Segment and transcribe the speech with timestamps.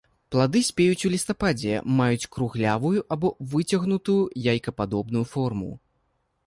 [0.35, 4.21] Плады спеюць у лістападзе, маюць круглявую або выцягнутую
[4.57, 5.71] яйкападобную форму.